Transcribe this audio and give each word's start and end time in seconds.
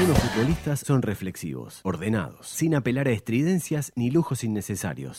Algunos 0.00 0.22
futbolistas 0.22 0.80
son 0.80 1.02
reflexivos, 1.02 1.80
ordenados, 1.82 2.48
sin 2.48 2.74
apelar 2.74 3.06
a 3.06 3.10
estridencias 3.10 3.92
ni 3.96 4.10
lujos 4.10 4.44
innecesarios. 4.44 5.18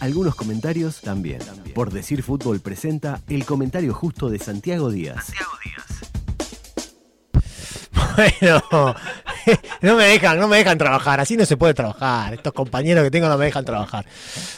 Algunos 0.00 0.34
comentarios 0.34 1.00
también. 1.00 1.38
Por 1.72 1.92
decir 1.92 2.24
fútbol 2.24 2.58
presenta 2.58 3.20
el 3.28 3.44
comentario 3.44 3.94
justo 3.94 4.28
de 4.28 4.40
Santiago 4.40 4.90
Díaz. 4.90 5.26
Santiago 5.26 5.52
Díaz. 5.64 5.86
Bueno, 8.40 8.96
no 9.82 9.96
me 9.96 10.04
dejan, 10.04 10.38
no 10.38 10.48
me 10.48 10.58
dejan 10.58 10.78
trabajar, 10.78 11.20
así 11.20 11.36
no 11.36 11.44
se 11.44 11.56
puede 11.56 11.74
trabajar. 11.74 12.34
Estos 12.34 12.52
compañeros 12.52 13.04
que 13.04 13.10
tengo 13.10 13.28
no 13.28 13.38
me 13.38 13.46
dejan 13.46 13.64
trabajar. 13.64 14.04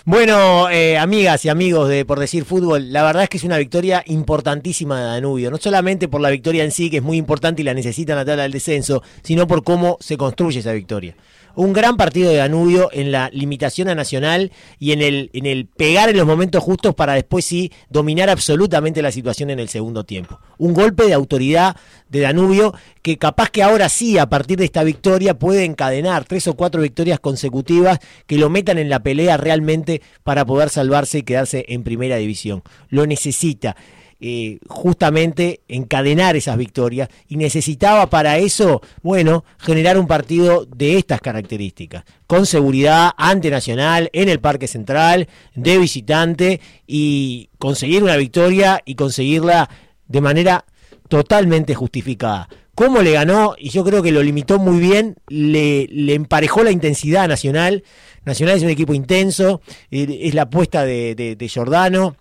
Bueno, 0.05 0.69
eh, 0.71 0.99
amigas 0.99 1.45
y 1.45 1.49
amigos 1.49 1.89
de 1.89 2.05
Por 2.05 2.19
Decir 2.19 2.45
Fútbol, 2.45 2.93
la 2.93 3.03
verdad 3.03 3.25
es 3.25 3.29
que 3.29 3.39
es 3.39 3.45
una 3.45 3.59
victoria 3.59 4.03
importantísima 4.07 4.99
de 5.00 5.07
Danubio. 5.07 5.50
No 5.50 5.59
solamente 5.59 6.09
por 6.09 6.21
la 6.21 6.31
victoria 6.31 6.64
en 6.64 6.71
sí, 6.71 6.91
que 6.91 6.99
es 6.99 7.03
muy 7.03 7.17
importante 7.17 7.63
y 7.63 7.64
la 7.64 7.75
necesita 7.75 8.13
en 8.13 8.18
la 8.18 8.25
tabla 8.25 8.45
del 8.45 8.53
descenso, 8.53 9.03
sino 9.23 9.46
por 9.46 9.64
cómo 9.64 9.96
se 10.00 10.17
construye 10.17 10.61
esa 10.61 10.73
victoria 10.73 11.14
un 11.54 11.73
gran 11.73 11.96
partido 11.96 12.31
de 12.31 12.37
Danubio 12.37 12.90
en 12.93 13.12
la 13.12 13.29
limitación 13.32 13.89
a 13.89 13.95
Nacional 13.95 14.53
y 14.79 14.93
en 14.93 15.03
el, 15.03 15.31
en 15.32 15.46
el 15.46 15.67
pegar 15.67 16.09
en 16.09 16.17
los 16.17 16.26
momentos 16.26 16.62
justos 16.62 16.95
para 16.95 17.14
después 17.14 17.45
sí 17.45 17.73
dominar 17.90 18.31
absolutamente 18.31 19.03
la 19.03 19.12
situación 19.12 19.51
en 19.51 19.59
el 19.59 19.68
segundo 19.68 20.04
tiempo. 20.04 20.40
Un 20.59 20.75
golpe 20.75 21.04
de 21.04 21.14
autoridad 21.14 21.76
de 22.09 22.21
Danubio 22.21 22.75
que 23.03 23.18
capaz 23.18 23.51
que 23.51 23.62
ahora 23.62 23.89
sí, 23.89 24.18
a 24.18 24.29
partir 24.29 24.59
de 24.59 24.64
esta 24.72 24.85
victoria, 24.85 25.39
puede 25.39 25.67
encadenar 25.67 26.25
tres 26.25 26.49
o 26.49 26.54
cuatro 26.54 26.81
victorias 26.81 27.21
consecutivas 27.21 27.99
que 28.26 28.39
lo 28.39 28.49
metan 28.49 28.79
en 28.79 28.89
la 28.89 29.03
pelea 29.03 29.36
realmente 29.36 30.00
para 30.25 30.46
poder 30.46 30.71
salvarse 30.71 31.18
y 31.18 31.22
quedarse 31.25 31.67
en 31.68 31.85
primera 31.85 32.17
división. 32.17 32.62
Lo 32.89 33.06
necesita. 33.06 33.77
Eh, 34.25 34.61
justamente 34.69 35.62
encadenar 35.67 36.36
esas 36.36 36.56
victorias 36.56 37.08
y 37.27 37.36
necesitaba 37.36 38.08
para 38.08 38.39
eso, 38.39 38.81
bueno, 39.03 39.45
generar 39.58 39.98
un 39.98 40.06
partido 40.06 40.64
de 40.64 40.97
estas 40.97 41.20
características, 41.20 42.05
con 42.28 42.47
seguridad 42.47 43.11
ante 43.17 43.50
Nacional, 43.50 44.11
en 44.12 44.28
el 44.28 44.39
Parque 44.39 44.69
Central, 44.69 45.27
de 45.56 45.77
visitante 45.77 46.61
y 46.87 47.50
conseguir 47.59 48.05
una 48.05 48.17
victoria 48.17 48.81
y 48.84 48.95
conseguirla 48.95 49.69
de 50.06 50.20
manera 50.20 50.67
totalmente 51.09 51.75
justificada. 51.75 52.48
¿Cómo 52.75 53.03
le 53.03 53.12
ganó? 53.12 53.55
Y 53.59 53.69
yo 53.69 53.84
creo 53.84 54.03
que 54.03 54.12
lo 54.12 54.23
limitó 54.23 54.59
muy 54.59 54.81
bien, 54.81 55.17
le, 55.28 56.15
emparejó 56.15 56.62
la 56.65 56.70
intensidad 56.70 57.25
a 57.25 57.28
Nacional. 57.28 57.84
Nacional 58.25 58.56
es 58.56 58.62
un 58.62 58.70
equipo 58.70 58.95
intenso, 58.95 59.61
eh, 59.91 60.20
es 60.23 60.34
la 60.34 60.42
apuesta 60.42 60.84
de, 60.84 61.15
de, 61.15 61.37
de 61.37 61.48
Giordano 61.48 62.17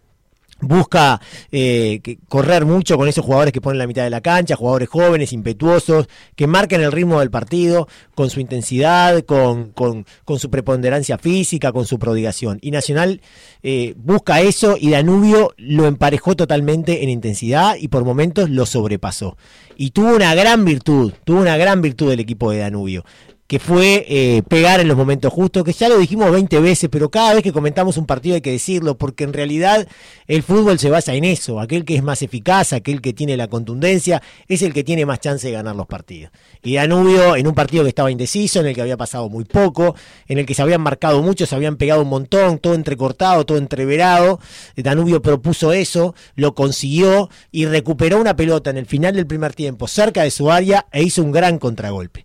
busca 0.61 1.19
eh, 1.51 2.01
correr 2.27 2.65
mucho 2.65 2.97
con 2.97 3.07
esos 3.07 3.25
jugadores 3.25 3.51
que 3.51 3.61
ponen 3.61 3.79
la 3.79 3.87
mitad 3.87 4.03
de 4.03 4.09
la 4.09 4.21
cancha, 4.21 4.55
jugadores 4.55 4.89
jóvenes, 4.89 5.33
impetuosos, 5.33 6.07
que 6.35 6.47
marcan 6.47 6.81
el 6.81 6.91
ritmo 6.91 7.19
del 7.19 7.31
partido 7.31 7.87
con 8.15 8.29
su 8.29 8.39
intensidad, 8.39 9.23
con, 9.23 9.71
con, 9.71 10.05
su 10.37 10.49
preponderancia 10.49 11.17
física, 11.17 11.71
con 11.71 11.85
su 11.85 11.99
prodigación. 11.99 12.59
Y 12.61 12.71
Nacional 12.71 13.21
eh, 13.63 13.93
busca 13.97 14.41
eso 14.41 14.77
y 14.79 14.91
Danubio 14.91 15.53
lo 15.57 15.85
emparejó 15.85 16.35
totalmente 16.35 17.03
en 17.03 17.09
intensidad 17.09 17.75
y 17.79 17.87
por 17.87 18.05
momentos 18.05 18.49
lo 18.49 18.65
sobrepasó. 18.65 19.37
Y 19.75 19.91
tuvo 19.91 20.15
una 20.15 20.35
gran 20.35 20.63
virtud, 20.63 21.13
tuvo 21.23 21.41
una 21.41 21.57
gran 21.57 21.81
virtud 21.81 22.09
del 22.09 22.19
equipo 22.19 22.51
de 22.51 22.59
Danubio 22.59 23.03
que 23.52 23.59
fue 23.59 24.05
eh, 24.07 24.44
pegar 24.47 24.80
en 24.80 24.88
los 24.88 24.95
momentos 24.95 25.33
justos, 25.33 25.66
que 25.66 25.73
ya 25.73 25.89
lo 25.89 25.97
dijimos 25.97 26.31
20 26.31 26.61
veces, 26.61 26.89
pero 26.89 27.11
cada 27.11 27.33
vez 27.33 27.44
que 27.44 27.52
comentamos 27.52 27.97
un 27.97 28.05
partido 28.05 28.35
hay 28.35 28.41
que 28.41 28.53
decirlo, 28.53 28.97
porque 28.97 29.25
en 29.25 29.33
realidad 29.33 29.89
el 30.27 30.41
fútbol 30.41 30.80
se 30.80 30.89
basa 30.89 31.16
en 31.16 31.25
eso, 31.25 31.59
aquel 31.59 31.83
que 31.83 31.97
es 31.97 32.02
más 32.02 32.22
eficaz, 32.22 32.72
aquel 32.72 33.02
que 33.02 33.11
tiene 33.11 33.35
la 33.35 33.49
contundencia, 33.49 34.22
es 34.47 34.61
el 34.61 34.72
que 34.72 34.85
tiene 34.85 35.05
más 35.05 35.19
chance 35.19 35.45
de 35.45 35.52
ganar 35.52 35.75
los 35.75 35.85
partidos. 35.85 36.31
Y 36.63 36.75
Danubio, 36.75 37.35
en 37.35 37.45
un 37.45 37.53
partido 37.53 37.83
que 37.83 37.89
estaba 37.89 38.09
indeciso, 38.09 38.61
en 38.61 38.67
el 38.67 38.73
que 38.73 38.83
había 38.83 38.95
pasado 38.95 39.27
muy 39.27 39.44
poco, 39.44 39.95
en 40.29 40.38
el 40.38 40.45
que 40.45 40.53
se 40.53 40.61
habían 40.61 40.79
marcado 40.79 41.22
muchos, 41.22 41.49
se 41.49 41.55
habían 41.55 41.75
pegado 41.75 42.03
un 42.03 42.07
montón, 42.07 42.57
todo 42.57 42.73
entrecortado, 42.73 43.45
todo 43.45 43.57
entreverado, 43.57 44.39
Danubio 44.78 45.22
propuso 45.22 45.73
eso, 45.73 46.16
lo 46.35 46.56
consiguió 46.56 47.29
y 47.51 47.66
recuperó 47.66 48.22
una 48.22 48.38
pelota 48.38 48.69
en 48.69 48.78
el 48.78 48.85
final 48.85 49.13
del 49.13 49.28
primer 49.28 49.53
tiempo 49.53 49.89
cerca 49.89 50.23
de 50.23 50.31
su 50.31 50.50
área 50.50 50.85
e 50.94 51.03
hizo 51.03 51.22
un 51.22 51.33
gran 51.33 51.59
contragolpe 51.59 52.23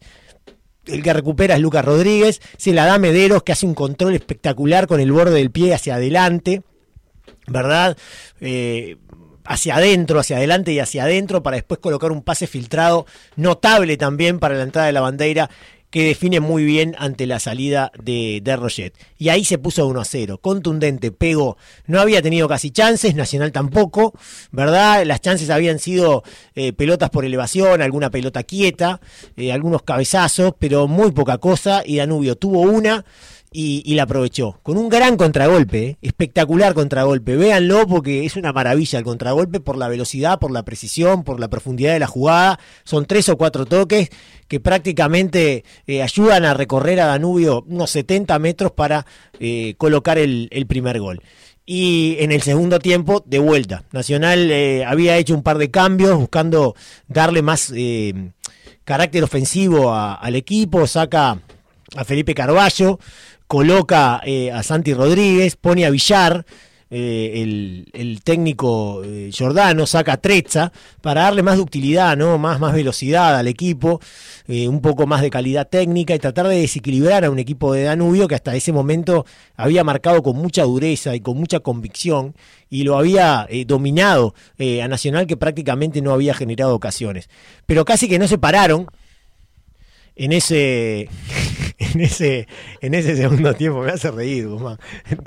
el 0.86 1.02
que 1.02 1.12
recupera 1.12 1.54
es 1.54 1.60
Lucas 1.60 1.84
Rodríguez, 1.84 2.40
se 2.56 2.72
la 2.72 2.86
da 2.86 2.98
Mederos, 2.98 3.42
que 3.42 3.52
hace 3.52 3.66
un 3.66 3.74
control 3.74 4.14
espectacular 4.14 4.86
con 4.86 5.00
el 5.00 5.12
borde 5.12 5.34
del 5.34 5.50
pie 5.50 5.74
hacia 5.74 5.96
adelante, 5.96 6.62
¿verdad? 7.46 7.96
Eh, 8.40 8.96
hacia 9.44 9.76
adentro, 9.76 10.18
hacia 10.18 10.36
adelante 10.36 10.72
y 10.72 10.80
hacia 10.80 11.04
adentro, 11.04 11.42
para 11.42 11.56
después 11.56 11.80
colocar 11.80 12.12
un 12.12 12.22
pase 12.22 12.46
filtrado 12.46 13.06
notable 13.36 13.96
también 13.96 14.38
para 14.38 14.54
la 14.54 14.64
entrada 14.64 14.86
de 14.86 14.92
la 14.92 15.00
bandera 15.00 15.50
que 15.96 16.04
define 16.04 16.40
muy 16.40 16.62
bien 16.62 16.94
ante 16.98 17.26
la 17.26 17.40
salida 17.40 17.90
de, 17.98 18.42
de 18.44 18.54
Roget. 18.54 18.92
Y 19.16 19.30
ahí 19.30 19.46
se 19.46 19.56
puso 19.56 19.86
1 19.86 19.98
a 19.98 20.04
0, 20.04 20.40
contundente, 20.42 21.10
pegó. 21.10 21.56
No 21.86 22.02
había 22.02 22.20
tenido 22.20 22.48
casi 22.48 22.70
chances, 22.70 23.14
Nacional 23.14 23.50
tampoco, 23.50 24.12
¿verdad? 24.50 25.06
Las 25.06 25.22
chances 25.22 25.48
habían 25.48 25.78
sido 25.78 26.22
eh, 26.54 26.74
pelotas 26.74 27.08
por 27.08 27.24
elevación, 27.24 27.80
alguna 27.80 28.10
pelota 28.10 28.42
quieta, 28.42 29.00
eh, 29.38 29.52
algunos 29.52 29.84
cabezazos, 29.84 30.52
pero 30.58 30.86
muy 30.86 31.12
poca 31.12 31.38
cosa. 31.38 31.82
Y 31.86 31.96
Danubio 31.96 32.36
tuvo 32.36 32.60
una 32.60 33.02
y, 33.58 33.94
la 33.94 34.02
aprovechó. 34.02 34.60
Con 34.62 34.76
un 34.76 34.90
gran 34.90 35.16
contragolpe, 35.16 35.84
¿eh? 35.86 35.98
espectacular 36.02 36.74
contragolpe. 36.74 37.36
Véanlo 37.36 37.86
porque 37.86 38.26
es 38.26 38.36
una 38.36 38.52
maravilla 38.52 38.98
el 38.98 39.04
contragolpe 39.04 39.60
por 39.60 39.78
la 39.78 39.88
velocidad, 39.88 40.38
por 40.38 40.50
la 40.50 40.62
precisión, 40.62 41.24
por 41.24 41.40
la 41.40 41.48
profundidad 41.48 41.94
de 41.94 42.00
la 42.00 42.06
jugada. 42.06 42.60
Son 42.84 43.06
tres 43.06 43.30
o 43.30 43.38
cuatro 43.38 43.64
toques 43.64 44.10
que 44.46 44.60
prácticamente 44.60 45.64
eh, 45.86 46.02
ayudan 46.02 46.44
a 46.44 46.52
recorrer 46.52 47.00
a 47.00 47.06
Danubio 47.06 47.64
unos 47.66 47.90
70 47.90 48.38
metros 48.40 48.72
para 48.72 49.06
eh, 49.40 49.74
colocar 49.78 50.18
el, 50.18 50.50
primer 50.68 51.00
gol 51.00 51.22
y 51.64 52.16
en 52.20 52.32
el 52.32 52.42
segundo 52.42 52.78
tiempo 52.78 53.24
de 53.24 53.38
vuelta. 53.38 53.84
Nacional 53.90 54.52
había 54.86 55.16
hecho 55.16 55.34
un 55.34 55.42
par 55.42 55.56
de 55.56 55.70
cambios 55.70 56.16
buscando 56.18 56.74
darle 57.08 57.40
más 57.40 57.72
carácter 58.84 59.24
ofensivo 59.24 59.94
al 59.94 60.36
equipo, 60.36 60.86
saca 60.86 61.40
a 61.94 62.04
Felipe 62.04 62.34
Carballo, 62.34 62.98
coloca 63.46 64.20
eh, 64.24 64.50
a 64.50 64.62
Santi 64.62 64.94
Rodríguez, 64.94 65.56
pone 65.56 65.86
a 65.86 65.90
Villar, 65.90 66.44
eh, 66.88 67.42
el, 67.92 68.20
técnico 68.22 69.02
eh, 69.04 69.30
Giordano 69.32 69.86
saca 69.86 70.12
a 70.12 70.16
Trezza 70.18 70.72
para 71.00 71.22
darle 71.22 71.42
más 71.42 71.56
ductilidad, 71.56 72.16
¿no? 72.16 72.38
más, 72.38 72.60
más 72.60 72.72
velocidad 72.74 73.36
al 73.36 73.48
equipo, 73.48 74.00
un 74.48 74.80
poco 74.80 75.08
más 75.08 75.22
de 75.22 75.30
calidad 75.30 75.68
técnica 75.68 76.14
y 76.14 76.20
tratar 76.20 76.46
de 76.46 76.60
desequilibrar 76.60 77.24
a 77.24 77.30
un 77.30 77.40
equipo 77.40 77.72
de 77.72 77.82
Danubio 77.82 78.28
que 78.28 78.36
hasta 78.36 78.54
ese 78.54 78.72
momento 78.72 79.26
había 79.56 79.82
marcado 79.82 80.22
con 80.22 80.36
mucha 80.36 80.62
dureza 80.62 81.16
y 81.16 81.20
con 81.20 81.36
mucha 81.36 81.58
convicción 81.58 82.36
y 82.70 82.84
lo 82.84 82.96
había 82.96 83.48
dominado 83.66 84.34
a 84.82 84.86
Nacional 84.86 85.26
que 85.26 85.36
prácticamente 85.36 86.00
no 86.00 86.12
había 86.12 86.32
generado 86.32 86.76
ocasiones. 86.76 87.28
Pero 87.66 87.84
casi 87.84 88.08
que 88.08 88.20
no 88.20 88.28
se 88.28 88.38
pararon 88.38 88.86
en 90.14 90.32
ese 90.32 91.08
en 91.78 92.00
ese, 92.00 92.48
en 92.80 92.94
ese 92.94 93.16
segundo 93.16 93.54
tiempo. 93.54 93.82
Me 93.82 93.92
hace 93.92 94.10
reír, 94.10 94.48
Guzmán. 94.48 94.78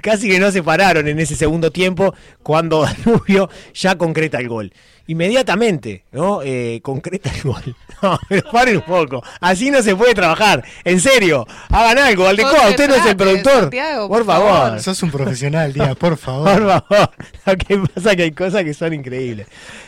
Casi 0.01 0.29
que 0.29 0.39
no 0.39 0.51
se 0.51 0.63
pararon 0.63 1.07
en 1.07 1.19
ese 1.19 1.35
segundo 1.35 1.71
tiempo 1.71 2.13
cuando 2.43 2.81
Danubio 3.05 3.49
ya 3.73 3.97
concreta 3.97 4.39
el 4.39 4.49
gol 4.49 4.73
inmediatamente, 5.09 6.03
¿no? 6.11 6.41
Eh, 6.43 6.81
concreta 6.83 7.31
el 7.35 7.41
gol. 7.41 7.75
No, 8.01 8.17
pero 8.29 8.49
paren 8.51 8.77
un 8.77 8.83
poco. 8.83 9.23
Así 9.41 9.71
no 9.71 9.81
se 9.81 9.95
puede 9.95 10.13
trabajar. 10.13 10.63
En 10.85 11.01
serio, 11.01 11.45
hagan 11.69 11.97
algo. 11.97 12.27
Aldecoa, 12.27 12.69
usted 12.69 12.87
no 12.87 12.95
es 12.95 13.05
el 13.05 13.17
productor. 13.17 13.69
por, 14.07 14.25
favor. 14.25 14.79
Sos 14.79 15.01
un 15.03 15.11
profesional, 15.11 15.73
Díaz, 15.73 15.95
por 15.95 16.15
favor. 16.15 16.61
por 16.61 16.87
favor. 16.87 17.09
Lo 17.45 17.57
que 17.57 17.77
pasa 17.79 18.11
es 18.11 18.15
que 18.15 18.23
hay 18.23 18.31
cosas 18.31 18.63
que 18.63 18.73
son 18.73 18.93
increíbles. 18.93 19.47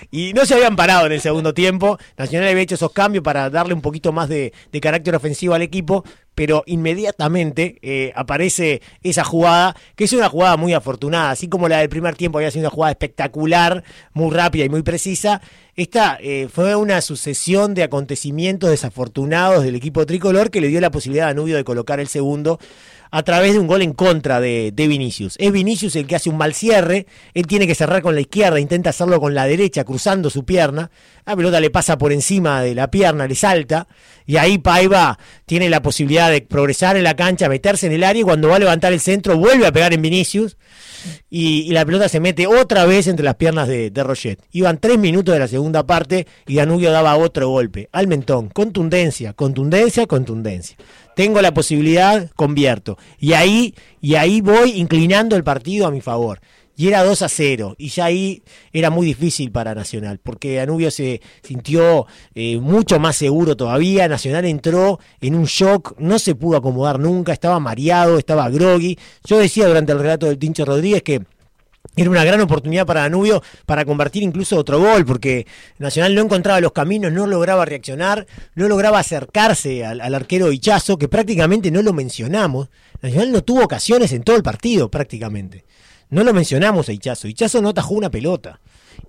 Y 0.10 0.34
no 0.34 0.46
se 0.46 0.56
habían 0.56 0.76
parado 0.76 1.06
en 1.06 1.14
el 1.14 1.22
segundo 1.22 1.54
tiempo. 1.54 1.98
Nacional 2.18 2.50
había 2.50 2.64
hecho 2.64 2.76
esos 2.76 2.92
cambios 2.92 3.24
para 3.24 3.50
darle 3.50 3.74
un 3.76 3.82
poquito 3.82 4.12
más 4.12 4.28
de, 4.28 4.52
de 4.72 4.82
carácter 4.82 5.16
ofensivo 5.16 5.54
al 5.54 5.62
equipo 5.62 6.04
pero 6.36 6.64
inmediatamente 6.66 7.78
eh, 7.82 8.14
aparece 8.16 8.82
esa 9.04 9.24
jugada, 9.24 9.76
que 9.96 10.06
es 10.06 10.14
una 10.14 10.30
jugada 10.30 10.58
muy 10.58 10.74
afortunada, 10.74 11.32
así 11.32 11.48
como 11.48 11.68
la 11.68 11.80
del 11.80 11.90
primer 11.90 12.16
tiempo 12.16 12.38
había 12.38 12.52
sido 12.52 12.68
una 12.68 12.74
jugada 12.74 12.92
espectacular, 12.92 13.84
muy 14.14 14.34
rápida 14.34 14.66
y 14.66 14.70
muy 14.70 14.82
precisa, 14.82 15.11
precisa 15.12 15.42
esta 15.76 16.18
eh, 16.22 16.50
fue 16.52 16.76
una 16.76 17.00
sucesión 17.02 17.74
de 17.74 17.84
acontecimientos 17.84 18.70
desafortunados 18.70 19.64
del 19.64 19.76
equipo 19.76 20.06
tricolor 20.06 20.52
que 20.52 20.62
le 20.62 20.68
dio 20.68 20.82
la 20.82 20.92
posibilidad 20.92 21.30
a 21.30 21.34
Nubio 21.34 21.56
de 21.56 21.64
colocar 21.64 22.00
el 22.00 22.08
segundo 22.08 22.60
a 23.14 23.24
través 23.24 23.54
de 23.54 23.60
un 23.60 23.68
gol 23.68 23.82
en 23.82 23.94
contra 23.94 24.40
de, 24.40 24.72
de, 24.74 24.88
Vinicius. 24.88 25.36
Es 25.38 25.52
Vinicius 25.52 25.96
el 25.98 26.08
que 26.08 26.16
hace 26.16 26.30
un 26.30 26.38
mal 26.38 26.54
cierre, 26.54 27.08
él 27.34 27.46
tiene 27.46 27.68
que 27.68 27.76
cerrar 27.76 28.02
con 28.02 28.16
la 28.16 28.22
izquierda, 28.22 28.60
intenta 28.60 28.92
hacerlo 28.92 29.20
con 29.20 29.36
la 29.36 29.46
derecha, 29.46 29.84
cruzando 29.84 30.30
su 30.30 30.46
pierna, 30.46 30.92
la 31.26 31.36
pelota 31.36 31.60
le 31.60 31.70
pasa 31.70 31.98
por 31.98 32.14
encima 32.14 32.62
de 32.62 32.74
la 32.74 32.90
pierna, 32.90 33.28
le 33.28 33.36
salta, 33.36 33.88
y 34.26 34.38
ahí 34.38 34.58
Paiva 34.58 35.20
tiene 35.46 35.70
la 35.70 35.82
posibilidad 35.82 36.32
de 36.32 36.42
progresar 36.42 36.96
en 36.96 37.04
la 37.04 37.16
cancha, 37.16 37.50
meterse 37.50 37.88
en 37.88 37.92
el 37.92 38.06
área, 38.06 38.22
y 38.22 38.24
cuando 38.24 38.48
va 38.48 38.56
a 38.56 38.60
levantar 38.60 38.94
el 38.94 39.02
centro 39.02 39.38
vuelve 39.38 39.68
a 39.68 39.74
pegar 39.74 39.94
en 39.94 40.02
Vinicius, 40.02 40.56
y, 41.30 41.72
la 41.72 41.86
pelota 41.86 42.10
se 42.10 42.20
mete 42.20 42.48
otra 42.48 42.86
vez 42.86 43.08
entre 43.08 43.26
las 43.26 43.36
piernas 43.36 43.68
de, 43.68 43.90
de. 43.90 44.38
Iban 44.52 44.78
tres 44.78 45.00
minutos 45.00 45.34
de 45.34 45.40
la 45.40 45.48
segunda 45.48 45.61
segunda 45.62 45.86
parte 45.86 46.26
y 46.48 46.56
Danubio 46.56 46.92
daba 46.92 47.16
otro 47.18 47.50
golpe 47.50 47.88
al 47.92 48.08
mentón. 48.08 48.50
Contundencia, 48.50 49.34
contundencia, 49.34 50.08
contundencia. 50.08 50.76
Tengo 51.16 51.40
la 51.40 51.54
posibilidad, 51.54 52.32
convierto. 52.36 52.98
Y 53.20 53.34
ahí, 53.34 53.76
y 54.02 54.16
ahí 54.16 54.42
voy 54.42 54.72
inclinando 54.72 55.36
el 55.36 55.44
partido 55.44 55.86
a 55.86 55.92
mi 55.92 56.02
favor 56.02 56.40
y 56.76 56.88
era 56.88 57.04
2 57.04 57.22
a 57.22 57.30
0. 57.30 57.76
Y 57.78 57.90
ya 57.90 58.06
ahí 58.06 58.42
era 58.74 58.90
muy 58.90 59.06
difícil 59.06 59.52
para 59.52 59.76
Nacional, 59.76 60.20
porque 60.24 60.56
Danubio 60.56 60.90
se 60.90 61.22
sintió 61.44 62.08
eh, 62.34 62.58
mucho 62.58 63.00
más 63.00 63.16
seguro 63.16 63.56
todavía. 63.56 64.08
Nacional 64.08 64.46
entró 64.46 65.00
en 65.20 65.36
un 65.36 65.46
shock, 65.46 65.94
no 66.00 66.18
se 66.18 66.34
pudo 66.34 66.58
acomodar 66.58 67.00
nunca, 67.00 67.34
estaba 67.34 67.60
mareado, 67.60 68.18
estaba 68.18 68.50
groggy. 68.50 68.98
Yo 69.26 69.38
decía 69.38 69.68
durante 69.68 69.92
el 69.92 70.00
relato 70.00 70.26
del 70.26 70.40
Tincho 70.40 70.66
Rodríguez 70.66 71.04
que 71.04 71.22
era 71.96 72.10
una 72.10 72.24
gran 72.24 72.40
oportunidad 72.40 72.86
para 72.86 73.02
Danubio 73.02 73.44
para 73.66 73.84
convertir 73.84 74.24
incluso 74.24 74.58
otro 74.58 74.80
gol, 74.80 75.06
porque 75.06 75.46
Nacional 75.78 76.16
no 76.16 76.22
encontraba 76.22 76.62
los 76.62 76.72
caminos, 76.72 77.12
no 77.12 77.28
lograba 77.28 77.66
reaccionar, 77.66 78.28
no 78.56 78.68
lograba 78.68 79.00
acercarse 79.00 79.86
al, 79.86 80.16
arquero 80.16 80.52
Hichazo, 80.52 80.98
que 80.98 81.10
prácticamente 81.10 81.70
no 81.70 81.82
lo 81.82 81.92
mencionamos. 81.92 82.70
Nacional 83.02 83.32
no 83.32 83.44
tuvo 83.44 83.64
ocasiones 83.64 84.14
en 84.14 84.24
todo 84.24 84.38
el 84.38 84.44
partido, 84.44 84.90
prácticamente. 84.90 85.66
No 86.10 86.24
lo 86.24 86.34
mencionamos 86.34 86.88
a 86.88 86.94
Hichazo. 86.94 87.28
Hichazo 87.28 87.62
no 87.62 87.74
tajó 87.74 87.94
una 87.94 88.10
pelota. 88.10 88.60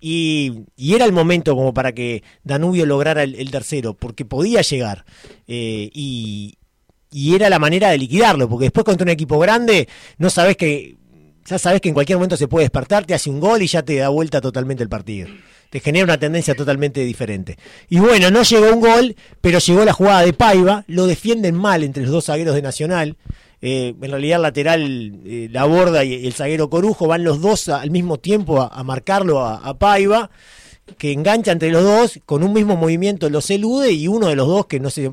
Y, 0.01 0.65
era 0.77 1.05
el 1.05 1.13
momento 1.13 1.55
como 1.55 1.73
para 1.73 1.93
que 1.93 2.23
Danubio 2.43 2.87
lograra 2.87 3.23
el, 3.23 3.51
tercero, 3.51 3.95
porque 3.95 4.25
podía 4.25 4.63
llegar. 4.63 5.05
Eh, 5.47 5.91
y, 5.93 6.57
era 7.13 7.51
la 7.51 7.59
manera 7.59 7.91
de 7.91 7.99
liquidarlo, 7.99 8.49
porque 8.49 8.65
después 8.65 8.85
contra 8.85 9.05
un 9.05 9.11
equipo 9.11 9.39
grande, 9.39 9.89
no 10.19 10.31
sabes 10.31 10.57
que. 10.57 10.97
Ya 11.47 11.59
sabes 11.59 11.81
que 11.81 11.89
en 11.89 11.95
cualquier 11.95 12.19
momento 12.19 12.37
se 12.37 12.49
puede 12.49 12.65
despertar, 12.65 13.05
te 13.05 13.15
hace 13.15 13.29
un 13.29 13.41
gol 13.41 13.63
y 13.63 13.67
ya 13.67 13.83
te 13.83 13.97
da 13.97 14.09
vuelta 14.09 14.41
totalmente 14.41 14.83
el 14.83 14.89
partido. 14.89 15.29
Te 15.71 15.81
genera 15.81 16.05
una 16.05 16.19
tendencia 16.19 16.55
totalmente 16.55 17.01
diferente. 17.01 17.59
Y 17.89 17.99
bueno, 17.99 18.31
no 18.31 18.43
llegó 18.43 18.73
un 18.73 18.81
gol, 18.81 19.17
pero 19.41 19.59
llegó 19.59 19.85
la 19.85 19.93
jugada 19.93 20.23
de 20.23 20.33
Paiva, 20.33 20.85
lo 20.87 21.07
defienden 21.07 21.55
mal 21.55 21.83
entre 21.83 22.03
los 22.05 22.13
dos 22.13 22.27
zagueros 22.27 22.55
de 22.55 22.63
Nacional. 22.63 23.17
Eh, 23.65 23.95
en 24.01 24.11
realidad 24.11 24.41
lateral 24.41 25.21
eh, 25.25 25.49
la 25.51 25.65
borda 25.65 26.05
y 26.05 26.27
el 26.27 26.33
zaguero 26.33 26.69
Corujo 26.69 27.07
van 27.07 27.23
los 27.23 27.41
dos 27.41 27.69
al 27.69 27.93
mismo 27.93 28.19
tiempo 28.19 28.61
a, 28.61 28.83
marcarlo 28.83 29.41
a, 29.41 29.79
Paiva, 29.79 30.31
que 30.99 31.13
engancha 31.13 31.53
entre 31.53 31.71
los 31.71 31.85
dos, 31.85 32.21
con 32.27 32.43
un 32.43 32.53
mismo 32.53 32.77
movimiento 32.77 33.31
los 33.31 33.51
elude 33.51 33.93
y 33.93 34.09
uno 34.09 34.27
de 34.27 34.37
los 34.37 34.49
dos, 34.49 34.67
que 34.67 34.81
no 34.81 34.91
sé 34.91 35.13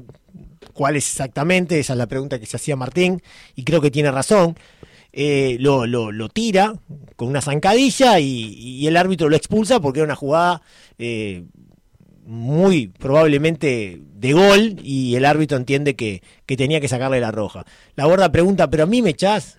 cuál 0.73 0.95
es 0.95 1.09
exactamente, 1.09 1.79
esa 1.79 1.93
es 1.93 1.97
la 1.97 2.07
pregunta 2.07 2.39
que 2.39 2.47
se 2.47 2.57
hacía 2.57 2.75
Martín, 2.75 3.21
y 3.55 3.63
creo 3.63 3.81
que 3.81 3.91
tiene 3.91 4.11
razón, 4.11 4.57
eh, 5.13 5.57
lo, 5.59 5.85
lo, 5.85 6.29
tira 6.29 6.75
con 7.15 7.27
una 7.27 7.41
zancadilla 7.41 8.19
y, 8.19 8.88
el 8.88 8.97
árbitro 8.97 9.29
lo 9.29 9.35
expulsa 9.35 9.79
porque 9.79 10.00
era 10.00 10.06
una 10.06 10.15
jugada 10.15 10.61
muy 12.29 12.88
probablemente 12.88 14.03
de 14.13 14.33
gol 14.33 14.75
y 14.83 15.15
el 15.15 15.25
árbitro 15.25 15.57
entiende 15.57 15.95
que, 15.95 16.21
tenía 16.45 16.79
que 16.79 16.88
sacarle 16.88 17.19
la 17.19 17.31
roja. 17.31 17.65
La 17.95 18.06
borda 18.06 18.31
pregunta, 18.31 18.69
pero 18.69 18.83
a 18.83 18.85
mí 18.85 19.01
me 19.01 19.09
echás. 19.09 19.57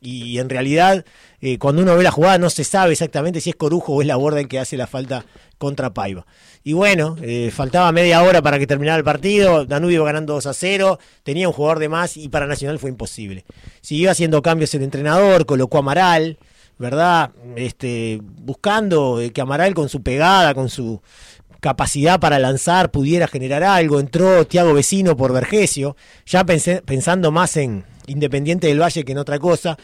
Y 0.00 0.38
en 0.38 0.48
realidad, 0.48 1.04
eh, 1.40 1.58
cuando 1.58 1.82
uno 1.82 1.96
ve 1.96 2.02
la 2.02 2.10
jugada, 2.10 2.38
no 2.38 2.48
se 2.48 2.64
sabe 2.64 2.92
exactamente 2.92 3.40
si 3.40 3.50
es 3.50 3.56
Corujo 3.56 3.92
o 3.92 4.00
es 4.00 4.06
la 4.06 4.16
borda 4.16 4.40
el 4.40 4.48
que 4.48 4.58
hace 4.58 4.76
la 4.76 4.86
falta 4.86 5.26
contra 5.58 5.92
Paiva. 5.92 6.26
Y 6.64 6.72
bueno, 6.72 7.16
eh, 7.22 7.50
faltaba 7.54 7.92
media 7.92 8.22
hora 8.22 8.40
para 8.40 8.58
que 8.58 8.66
terminara 8.66 8.96
el 8.96 9.04
partido. 9.04 9.66
Danubio 9.66 10.04
ganando 10.04 10.34
2 10.34 10.46
a 10.46 10.54
0. 10.54 10.98
Tenía 11.22 11.48
un 11.48 11.54
jugador 11.54 11.78
de 11.78 11.88
más 11.88 12.16
y 12.16 12.28
para 12.28 12.46
Nacional 12.46 12.78
fue 12.78 12.90
imposible. 12.90 13.44
Siguió 13.82 14.10
haciendo 14.10 14.40
cambios 14.40 14.74
el 14.74 14.82
entrenador, 14.82 15.44
colocó 15.44 15.76
a 15.76 15.80
Amaral, 15.80 16.38
¿verdad? 16.78 17.32
Este, 17.56 18.20
buscando 18.22 19.20
eh, 19.20 19.32
que 19.32 19.42
Amaral 19.42 19.74
con 19.74 19.90
su 19.90 20.02
pegada, 20.02 20.54
con 20.54 20.70
su 20.70 21.02
capacidad 21.60 22.18
para 22.18 22.38
lanzar 22.38 22.90
pudiera 22.90 23.28
generar 23.28 23.62
algo. 23.62 24.00
Entró 24.00 24.46
Tiago 24.46 24.74
Vecino 24.74 25.16
por 25.16 25.32
Vergesio, 25.32 25.96
ya 26.26 26.44
pensé, 26.44 26.82
pensando 26.82 27.30
más 27.30 27.56
en 27.56 27.84
Independiente 28.06 28.66
del 28.66 28.80
Valle 28.80 29.04
que 29.04 29.12
en 29.12 29.18
otra 29.18 29.38
cosa. 29.38 29.76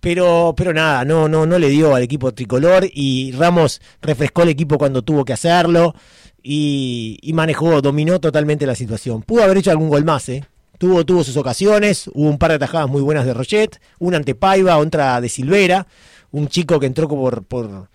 Pero, 0.00 0.54
pero 0.56 0.72
nada, 0.72 1.04
no, 1.04 1.28
no, 1.28 1.46
no 1.46 1.58
le 1.58 1.68
dio 1.68 1.94
al 1.94 2.02
equipo 2.02 2.32
tricolor 2.32 2.86
y 2.92 3.32
Ramos 3.32 3.80
refrescó 4.02 4.42
el 4.42 4.48
equipo 4.50 4.78
cuando 4.78 5.02
tuvo 5.02 5.24
que 5.24 5.32
hacerlo 5.32 5.94
y, 6.42 7.30
manejó, 7.34 7.80
dominó 7.82 8.20
totalmente 8.20 8.66
la 8.66 8.74
situación. 8.74 9.22
Pudo 9.22 9.42
haber 9.42 9.58
hecho 9.58 9.70
algún 9.70 9.88
gol 9.88 10.04
más, 10.04 10.28
¿eh? 10.28 10.44
Tuvo, 10.78 11.04
tuvo 11.04 11.24
sus 11.24 11.36
ocasiones, 11.36 12.08
hubo 12.12 12.28
un 12.28 12.38
par 12.38 12.50
de 12.50 12.56
atajadas 12.56 12.88
muy 12.88 13.00
buenas 13.00 13.24
de 13.24 13.32
Rochet, 13.32 13.80
una 13.98 14.18
ante 14.18 14.34
Paiva, 14.34 14.76
otra 14.76 15.20
de 15.20 15.28
Silvera, 15.28 15.86
un 16.30 16.48
chico 16.48 16.78
que 16.78 16.86
entró 16.86 17.08
por, 17.08 17.44
por, 17.44 17.88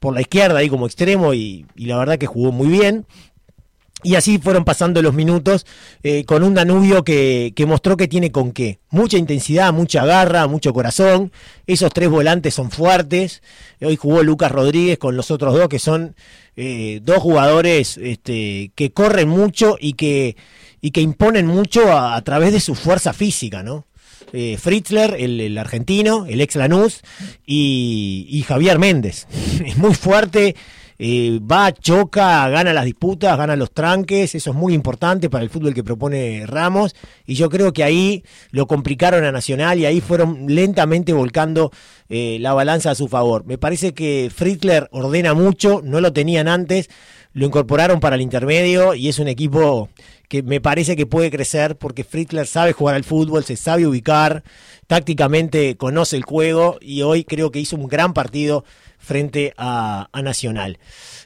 por 0.00 0.14
la 0.14 0.22
izquierda 0.22 0.58
ahí 0.58 0.68
como 0.68 0.86
extremo 0.86 1.34
y, 1.34 1.66
la 1.76 1.98
verdad 1.98 2.18
que 2.18 2.26
jugó 2.26 2.50
muy 2.50 2.68
bien. 2.68 3.06
Y 4.02 4.14
así 4.14 4.38
fueron 4.38 4.64
pasando 4.64 5.02
los 5.02 5.12
minutos 5.12 5.66
eh, 6.02 6.24
con 6.24 6.42
un 6.42 6.54
Danubio 6.54 7.04
que, 7.04 7.52
mostró 7.68 7.98
que 7.98 8.08
tiene 8.08 8.32
con 8.32 8.52
qué. 8.52 8.80
Mucha 8.88 9.18
intensidad, 9.18 9.74
mucha 9.74 10.06
garra, 10.06 10.46
mucho 10.46 10.72
corazón. 10.72 11.32
Esos 11.66 11.92
tres 11.92 12.08
volantes 12.08 12.54
son 12.54 12.70
fuertes. 12.70 13.42
Hoy 13.82 13.96
jugó 13.96 14.22
Lucas 14.22 14.50
Rodríguez 14.50 14.96
con 14.96 15.16
los 15.16 15.30
otros 15.30 15.52
dos, 15.52 15.68
que 15.68 15.78
son 15.78 16.16
eh, 16.56 17.00
dos 17.02 17.18
jugadores 17.18 17.98
este, 17.98 18.72
que 18.74 18.90
corren 18.90 19.28
mucho 19.28 19.76
y 19.78 19.92
que, 19.92 20.34
y 20.80 20.92
que 20.92 21.02
imponen 21.02 21.46
mucho 21.46 21.92
a, 21.92 22.20
través 22.22 22.54
de 22.54 22.60
su 22.60 22.74
fuerza 22.74 23.12
física, 23.12 23.62
¿no? 23.62 23.86
Eh, 24.32 24.56
Fritzler, 24.60 25.16
el, 25.18 25.56
argentino, 25.58 26.26
el 26.26 26.40
ex 26.40 26.56
Lanús, 26.56 27.02
y, 27.46 28.44
Javier 28.46 28.78
Méndez. 28.78 29.26
Es 29.64 29.76
muy 29.76 29.94
fuerte, 29.94 30.56
eh, 31.02 31.40
va, 31.40 31.72
choca, 31.72 32.46
gana 32.50 32.74
las 32.74 32.84
disputas, 32.84 33.38
gana 33.38 33.56
los 33.56 33.70
tranques, 33.70 34.34
eso 34.34 34.50
es 34.50 34.56
muy 34.56 34.74
importante 34.74 35.30
para 35.30 35.42
el 35.42 35.48
fútbol 35.48 35.72
que 35.72 35.82
propone 35.82 36.44
Ramos, 36.46 36.94
y 37.24 37.36
yo 37.36 37.48
creo 37.48 37.72
que 37.72 37.82
ahí 37.82 38.22
lo 38.50 38.66
complicaron 38.66 39.24
a 39.24 39.32
Nacional 39.32 39.78
y 39.78 39.86
ahí 39.86 40.02
fueron 40.02 40.54
lentamente 40.54 41.14
volcando 41.14 41.72
eh, 42.10 42.36
la 42.40 42.52
balanza 42.52 42.90
a 42.90 42.94
su 42.94 43.08
favor. 43.08 43.46
Me 43.46 43.56
parece 43.56 43.94
que 43.94 44.30
Fritzler 44.30 44.88
ordena 44.92 45.32
mucho, 45.32 45.80
no 45.82 46.02
lo 46.02 46.12
tenían 46.12 46.48
antes, 46.48 46.90
lo 47.32 47.46
incorporaron 47.46 47.98
para 47.98 48.16
el 48.16 48.20
intermedio 48.20 48.92
y 48.92 49.08
es 49.08 49.18
un 49.18 49.28
equipo 49.28 49.88
que 50.28 50.42
me 50.42 50.60
parece 50.60 50.96
que 50.96 51.06
puede 51.06 51.30
crecer 51.30 51.78
porque 51.78 52.04
Fritzler 52.04 52.46
sabe 52.46 52.74
jugar 52.74 52.94
al 52.94 53.04
fútbol, 53.04 53.42
se 53.44 53.56
sabe 53.56 53.86
ubicar, 53.86 54.42
tácticamente 54.86 55.78
conoce 55.78 56.16
el 56.16 56.24
juego 56.24 56.76
y 56.82 57.00
hoy 57.00 57.24
creo 57.24 57.50
que 57.50 57.58
hizo 57.58 57.76
un 57.76 57.88
gran 57.88 58.12
partido 58.12 58.64
frente 59.00 59.54
a, 59.56 60.08
Nacional. 60.22 60.78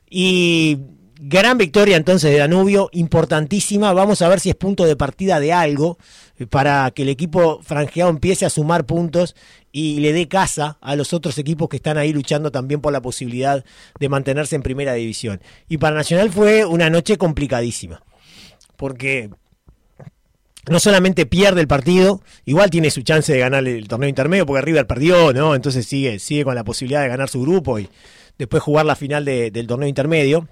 Y 0.09 0.79
gran 1.21 1.59
victoria 1.59 1.97
entonces 1.97 2.31
de 2.31 2.38
Danubio, 2.38 2.88
importantísima. 2.93 3.93
Vamos 3.93 4.23
a 4.23 4.29
ver 4.29 4.41
si 4.41 4.49
es 4.49 4.56
punto 4.56 4.85
de 4.85 4.97
partida 4.97 5.41
de 5.41 5.53
algo 5.53 5.99
eh, 6.38 6.47
para 6.47 6.90
que 6.93 7.02
el 7.02 7.09
equipo 7.11 7.61
franjeado 7.62 8.11
empiece 8.11 8.47
a 8.47 8.50
sumar 8.50 8.87
puntos 8.87 9.35
y 9.73 10.00
le 10.00 10.12
dé 10.12 10.28
casa 10.28 10.78
a 10.81 10.97
los 10.97 11.12
otros 11.12 11.37
equipos 11.38 11.69
que 11.69 11.76
están 11.76 11.99
ahí 11.99 12.12
luchando 12.12 12.50
también 12.50 12.81
por 12.81 12.93
la 12.93 13.02
posibilidad 13.02 13.64
de 13.99 14.09
mantenerse 14.09 14.57
en 14.57 14.62
primera 14.62 14.95
división. 14.95 15.43
Y 15.69 15.78
para 15.78 15.97
Nacional 15.97 16.31
fue 16.31 16.64
una 16.64 16.88
noche 16.88 17.19
complicadísima 17.19 18.00
porque 18.76 19.31
no 20.68 20.80
solamente 20.80 21.26
pierde 21.26 21.61
el 21.61 21.68
partido, 21.68 22.23
igual 22.44 22.71
tiene 22.71 22.90
su 22.90 23.02
chance 23.02 23.33
de 23.33 23.38
ganar 23.38 23.66
el 23.66 23.88
torneo 23.88 24.09
intermedio, 24.09 24.47
porque 24.47 24.62
River 24.62 24.87
perdió, 24.87 25.33
¿no? 25.33 25.54
Entonces 25.54 25.87
sigue, 25.87 26.18
sigue 26.18 26.44
con 26.44 26.54
la 26.54 26.64
posibilidad 26.64 27.02
de 27.02 27.09
ganar 27.09 27.28
su 27.28 27.40
grupo 27.42 27.78
y 27.78 27.88
después 28.38 28.62
jugar 28.62 28.87
la 28.87 28.97
final 28.97 29.25
del 29.25 29.66
torneo 29.66 29.88
intermedio. 29.88 30.49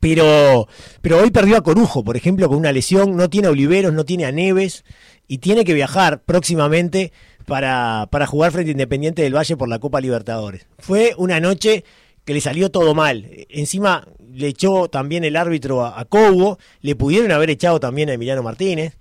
Pero, 0.00 0.66
pero 1.02 1.18
hoy 1.18 1.30
perdió 1.30 1.56
a 1.56 1.62
Corujo, 1.62 2.04
por 2.04 2.16
ejemplo, 2.16 2.48
con 2.48 2.56
una 2.56 2.72
lesión, 2.72 3.16
no 3.16 3.28
tiene 3.28 3.48
a 3.48 3.50
Oliveros, 3.50 3.92
no 3.92 4.04
tiene 4.04 4.24
a 4.24 4.32
Neves 4.32 4.84
y 5.28 5.38
tiene 5.38 5.64
que 5.64 5.74
viajar 5.74 6.22
próximamente 6.22 7.12
para, 7.44 8.08
para 8.10 8.26
jugar 8.26 8.52
frente 8.52 8.70
a 8.70 8.72
Independiente 8.72 9.22
del 9.22 9.36
Valle 9.36 9.56
por 9.56 9.68
la 9.68 9.78
Copa 9.78 10.00
Libertadores. 10.00 10.66
Fue 10.78 11.12
una 11.18 11.38
noche 11.38 11.84
que 12.24 12.34
le 12.34 12.40
salió 12.40 12.70
todo 12.70 12.94
mal. 12.94 13.28
Encima 13.48 14.06
le 14.32 14.48
echó 14.48 14.88
también 14.88 15.24
el 15.24 15.36
árbitro 15.36 15.84
a, 15.84 16.04
Cobo, 16.06 16.58
le 16.80 16.96
pudieron 16.96 17.30
haber 17.32 17.50
echado 17.50 17.80
también 17.80 18.10
a 18.10 18.14
Emiliano 18.14 18.42
Martínez, 18.42 18.96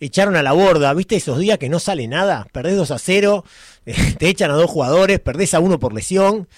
echaron 0.00 0.36
a 0.36 0.42
la 0.42 0.52
borda, 0.52 0.92
¿viste 0.94 1.16
esos 1.16 1.38
días 1.38 1.58
que 1.58 1.68
no 1.68 1.78
sale 1.78 2.08
nada? 2.08 2.46
Perdés 2.52 2.76
2 2.76 2.90
a 2.90 2.98
0, 2.98 3.44
te 4.18 4.28
echan 4.28 4.50
a 4.50 4.54
dos 4.54 4.70
jugadores, 4.70 5.20
perdés 5.20 5.54
a 5.54 5.60
uno 5.60 5.78
por 5.78 5.92
lesión. 5.92 6.48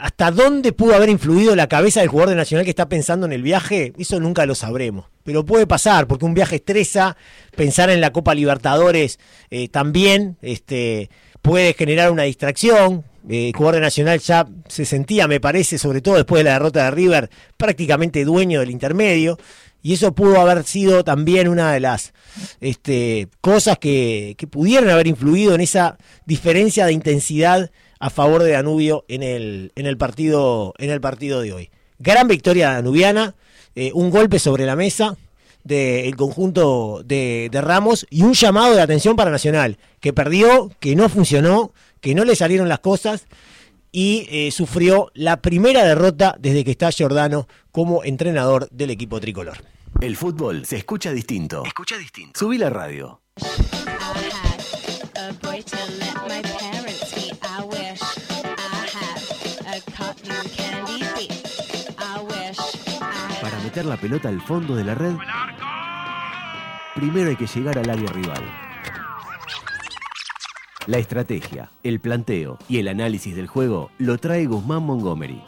¿Hasta 0.00 0.32
dónde 0.32 0.72
pudo 0.72 0.96
haber 0.96 1.08
influido 1.08 1.54
la 1.54 1.68
cabeza 1.68 2.00
del 2.00 2.08
jugador 2.08 2.30
de 2.30 2.36
Nacional 2.36 2.64
que 2.64 2.70
está 2.70 2.88
pensando 2.88 3.26
en 3.26 3.32
el 3.32 3.42
viaje? 3.42 3.92
Eso 3.96 4.18
nunca 4.18 4.44
lo 4.44 4.56
sabremos. 4.56 5.06
Pero 5.22 5.44
puede 5.44 5.68
pasar, 5.68 6.08
porque 6.08 6.24
un 6.24 6.34
viaje 6.34 6.56
estresa, 6.56 7.16
pensar 7.54 7.88
en 7.88 8.00
la 8.00 8.12
Copa 8.12 8.34
Libertadores 8.34 9.20
eh, 9.50 9.68
también 9.68 10.36
este, 10.42 11.10
puede 11.42 11.74
generar 11.74 12.10
una 12.10 12.24
distracción, 12.24 13.04
el 13.28 13.52
jugador 13.52 13.76
de 13.76 13.80
Nacional 13.82 14.20
ya 14.20 14.46
se 14.68 14.86
sentía, 14.86 15.28
me 15.28 15.38
parece, 15.38 15.76
sobre 15.76 16.00
todo 16.00 16.16
después 16.16 16.40
de 16.40 16.44
la 16.44 16.54
derrota 16.54 16.84
de 16.84 16.90
River, 16.90 17.30
prácticamente 17.56 18.24
dueño 18.24 18.60
del 18.60 18.70
intermedio. 18.70 19.38
Y 19.82 19.92
eso 19.92 20.12
pudo 20.12 20.40
haber 20.40 20.64
sido 20.64 21.04
también 21.04 21.46
una 21.46 21.72
de 21.72 21.80
las 21.80 22.12
este, 22.60 23.28
cosas 23.40 23.78
que, 23.78 24.34
pudieron 24.50 24.90
haber 24.90 25.06
influido 25.06 25.54
en 25.54 25.60
esa 25.60 25.98
diferencia 26.26 26.86
de 26.86 26.92
intensidad 26.92 27.70
a 28.00 28.10
favor 28.10 28.42
de 28.42 28.52
Danubio 28.52 29.04
en 29.08 29.22
el, 29.22 29.96
partido, 29.98 30.74
en 30.78 30.90
el 30.90 31.00
partido 31.00 31.40
de 31.42 31.52
hoy. 31.52 31.70
gran 31.98 32.28
victoria 32.28 32.72
danubiana, 32.72 33.34
eh, 33.74 33.92
un 33.94 34.10
golpe 34.10 34.38
sobre 34.38 34.66
la 34.66 34.74
mesa 34.74 35.16
del 35.64 36.16
conjunto 36.16 37.02
de 37.04 37.50
Ramos 37.52 38.06
y 38.10 38.22
un 38.22 38.32
llamado 38.32 38.74
de 38.74 38.80
atención 38.80 39.16
para 39.16 39.30
Nacional, 39.30 39.76
que 40.00 40.12
perdió, 40.12 40.70
que 40.80 40.96
no 40.96 41.08
funcionó, 41.08 41.72
que 42.00 42.14
no 42.14 42.24
le 42.24 42.36
salieron 42.36 42.68
las 42.68 42.80
cosas 42.80 43.26
y 43.92 44.26
eh, 44.30 44.50
sufrió 44.50 45.10
la 45.14 45.40
primera 45.40 45.84
derrota 45.84 46.36
desde 46.38 46.64
que 46.64 46.70
está 46.70 46.90
Giordano 46.90 47.48
como 47.70 48.04
entrenador 48.04 48.68
del 48.70 48.90
equipo 48.90 49.20
tricolor. 49.20 49.58
El 50.00 50.16
fútbol 50.16 50.64
se 50.64 50.76
escucha 50.76 51.12
distinto. 51.12 51.64
Escucha 51.64 51.96
distinto. 51.96 52.38
Subí 52.38 52.58
la 52.58 52.70
radio. 52.70 53.20
Para 63.40 63.60
meter 63.60 63.84
la 63.86 63.96
pelota 63.96 64.28
al 64.28 64.40
fondo 64.40 64.76
de 64.76 64.84
la 64.84 64.94
red, 64.94 65.14
primero 66.94 67.30
hay 67.30 67.36
que 67.36 67.46
llegar 67.46 67.78
al 67.78 67.90
área 67.90 68.12
rival. 68.12 68.67
La 70.88 70.96
estrategia, 70.96 71.70
el 71.82 72.00
planteo 72.00 72.58
y 72.66 72.78
el 72.78 72.88
análisis 72.88 73.36
del 73.36 73.46
juego 73.46 73.90
lo 73.98 74.16
trae 74.16 74.46
Guzmán 74.46 74.84
Montgomery. 74.84 75.42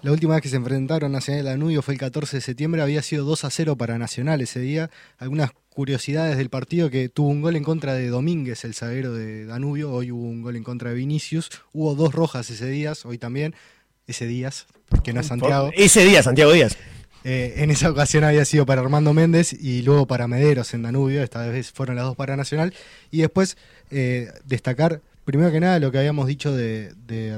La 0.00 0.12
última 0.12 0.32
vez 0.32 0.42
que 0.42 0.48
se 0.48 0.56
enfrentaron 0.56 1.12
Nacional 1.12 1.42
y 1.42 1.44
Danubio 1.44 1.82
fue 1.82 1.92
el 1.92 2.00
14 2.00 2.38
de 2.38 2.40
septiembre, 2.40 2.80
había 2.80 3.02
sido 3.02 3.26
2 3.26 3.44
a 3.44 3.50
0 3.50 3.76
para 3.76 3.98
Nacional 3.98 4.40
ese 4.40 4.60
día. 4.60 4.88
Algunas 5.18 5.50
curiosidades 5.68 6.38
del 6.38 6.48
partido 6.48 6.88
que 6.88 7.10
tuvo 7.10 7.28
un 7.28 7.42
gol 7.42 7.54
en 7.54 7.64
contra 7.64 7.92
de 7.92 8.08
Domínguez, 8.08 8.64
el 8.64 8.72
zaguero 8.72 9.12
de 9.12 9.44
Danubio, 9.44 9.92
hoy 9.92 10.10
hubo 10.10 10.24
un 10.24 10.40
gol 10.40 10.56
en 10.56 10.64
contra 10.64 10.88
de 10.88 10.96
Vinicius, 10.96 11.50
hubo 11.74 11.94
dos 11.94 12.14
rojas 12.14 12.48
ese 12.48 12.70
día, 12.70 12.94
hoy 13.04 13.18
también, 13.18 13.54
ese 14.06 14.26
Díaz, 14.26 14.68
que 15.04 15.12
no 15.12 15.20
es 15.20 15.26
Santiago. 15.26 15.70
Ese 15.76 16.02
día, 16.02 16.22
Santiago 16.22 16.52
Díaz. 16.52 16.78
Eh, 17.24 17.54
en 17.58 17.70
esa 17.70 17.90
ocasión 17.90 18.24
había 18.24 18.44
sido 18.44 18.66
para 18.66 18.80
Armando 18.80 19.14
Méndez 19.14 19.52
y 19.52 19.82
luego 19.82 20.06
para 20.06 20.26
Mederos 20.26 20.74
en 20.74 20.82
Danubio, 20.82 21.22
esta 21.22 21.46
vez 21.46 21.70
fueron 21.70 21.96
las 21.96 22.04
dos 22.04 22.16
para 22.16 22.36
Nacional. 22.36 22.74
Y 23.10 23.20
después 23.20 23.56
eh, 23.90 24.32
destacar, 24.44 25.00
primero 25.24 25.52
que 25.52 25.60
nada, 25.60 25.78
lo 25.78 25.92
que 25.92 25.98
habíamos 25.98 26.26
dicho 26.26 26.54
de, 26.54 26.92
de. 27.06 27.36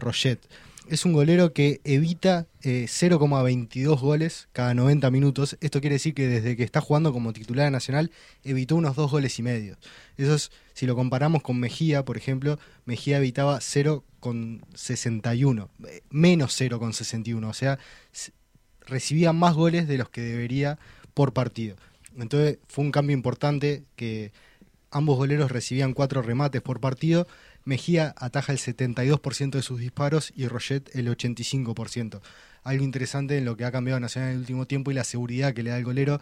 Es 0.87 1.07
un 1.07 1.15
golero 1.15 1.55
que 1.55 1.81
evita 1.85 2.47
eh, 2.63 2.85
0,22 2.87 3.99
goles 4.01 4.49
cada 4.53 4.75
90 4.75 5.11
minutos. 5.11 5.57
Esto 5.63 5.81
quiere 5.81 5.95
decir 5.95 6.13
que 6.13 6.29
desde 6.29 6.57
que 6.57 6.63
está 6.63 6.83
jugando 6.83 7.11
como 7.11 7.33
titular 7.33 7.73
nacional 7.73 8.11
evitó 8.43 8.77
unos 8.77 8.95
dos 8.95 9.11
goles 9.11 9.39
y 9.39 9.43
medio. 9.43 9.79
Eso 10.19 10.35
es, 10.35 10.51
si 10.75 10.85
lo 10.87 10.95
comparamos 10.95 11.41
con 11.43 11.59
Mejía, 11.59 12.05
por 12.05 12.19
ejemplo, 12.19 12.59
Mejía 12.85 13.17
evitaba 13.17 13.61
0,61, 13.61 15.69
eh, 15.89 16.03
menos 16.11 16.61
0,61. 16.61 17.49
O 17.49 17.55
sea, 17.55 17.79
recibía 18.87 19.33
más 19.33 19.55
goles 19.55 19.89
de 19.89 19.99
los 19.99 20.09
que 20.09 20.21
debería 20.21 20.79
por 21.15 21.33
partido. 21.33 21.77
Entonces 22.17 22.59
fue 22.69 22.85
un 22.85 22.93
cambio 22.93 23.15
importante 23.15 23.85
que 23.97 24.33
ambos 24.91 25.17
goleros 25.17 25.51
recibían 25.51 25.93
cuatro 25.93 26.23
remates 26.23 26.63
por 26.63 26.81
partido. 26.81 27.27
Mejía 27.65 28.15
ataja 28.19 28.53
el 28.53 28.59
72% 28.59 29.51
de 29.51 29.63
sus 29.63 29.81
disparos 29.81 30.33
y 30.37 30.47
Roget 30.47 30.95
el 30.95 31.09
85%. 31.09 32.21
Algo 32.63 32.85
interesante 32.85 33.37
en 33.37 33.45
lo 33.45 33.57
que 33.57 33.65
ha 33.65 33.73
cambiado 33.73 34.01
Nacional 34.01 34.31
en 34.31 34.35
el 34.37 34.41
último 34.41 34.67
tiempo 34.67 34.91
y 34.91 34.95
la 34.95 35.05
seguridad 35.05 35.53
que 35.53 35.63
le 35.63 35.71
da 35.71 35.77
el 35.77 35.85
golero, 35.85 36.21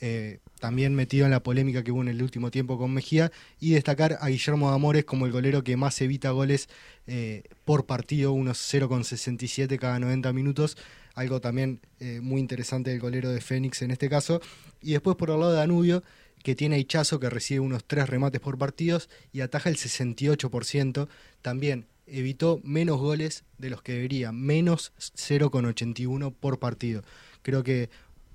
eh, 0.00 0.40
también 0.58 0.94
metido 0.94 1.24
en 1.24 1.30
la 1.30 1.40
polémica 1.40 1.84
que 1.84 1.92
hubo 1.92 2.02
en 2.02 2.08
el 2.08 2.20
último 2.22 2.50
tiempo 2.50 2.78
con 2.78 2.92
Mejía, 2.92 3.30
y 3.60 3.70
destacar 3.70 4.18
a 4.20 4.28
Guillermo 4.28 4.70
de 4.70 4.74
Amores 4.74 5.04
como 5.04 5.26
el 5.26 5.32
golero 5.32 5.62
que 5.62 5.76
más 5.76 6.00
evita 6.00 6.30
goles 6.30 6.68
eh, 7.06 7.44
por 7.64 7.86
partido, 7.86 8.32
unos 8.32 8.58
0,67 8.72 9.78
cada 9.78 10.00
90 10.00 10.32
minutos, 10.32 10.76
algo 11.14 11.40
también 11.40 11.80
eh, 12.00 12.20
muy 12.20 12.40
interesante 12.40 12.90
del 12.90 13.00
golero 13.00 13.30
de 13.30 13.40
Fénix 13.40 13.82
en 13.82 13.90
este 13.90 14.08
caso. 14.08 14.40
Y 14.80 14.92
después 14.92 15.16
por 15.16 15.30
el 15.30 15.38
lado 15.38 15.52
de 15.52 15.58
Danubio, 15.58 16.02
que 16.42 16.54
tiene 16.54 16.76
a 16.76 16.78
Hichazo 16.78 17.20
que 17.20 17.30
recibe 17.30 17.60
unos 17.60 17.84
3 17.84 18.08
remates 18.08 18.40
por 18.40 18.58
partidos 18.58 19.08
y 19.32 19.40
ataja 19.40 19.70
el 19.70 19.76
68%, 19.76 21.08
también 21.40 21.86
evitó 22.06 22.60
menos 22.64 22.98
goles 22.98 23.44
de 23.58 23.70
los 23.70 23.82
que 23.82 23.92
debería, 23.92 24.30
menos 24.32 24.92
0,81 24.98 26.34
por 26.38 26.58
partido. 26.58 27.02
Creo 27.42 27.62
que 27.62 27.88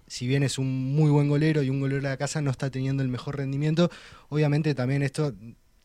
si 0.07 0.27
bien 0.27 0.41
es 0.41 0.57
un 0.57 0.95
muy 0.95 1.12
buen 1.12 1.29
golero 1.29 1.62
y 1.62 1.69
un 1.69 1.79
golero 1.79 2.01
de 2.01 2.09
la 2.09 2.17
casa 2.17 2.41
no 2.41 2.50
está 2.50 2.71
teniendo 2.71 3.03
el 3.03 3.09
mejor 3.09 3.38
rendimiento, 3.38 3.91
obviamente 4.29 4.74
también 4.74 5.03
esto 5.03 5.36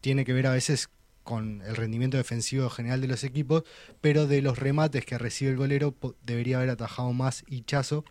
tiene 0.00 0.24
que 0.24 0.32
ver 0.32 0.46
a 0.46 0.52
veces 0.52 0.88
con 1.24 1.62
el 1.62 1.74
rendimiento 1.74 2.16
defensivo 2.16 2.70
general 2.70 3.00
de 3.00 3.08
los 3.08 3.24
equipos, 3.24 3.64
pero 4.00 4.26
de 4.26 4.42
los 4.42 4.58
remates 4.58 5.04
que 5.04 5.18
recibe 5.18 5.50
el 5.50 5.56
golero 5.56 5.94
debería 6.22 6.58
haber 6.58 6.70
atajado 6.70 7.12
más 7.12 7.44
Hichazo. 7.48 8.04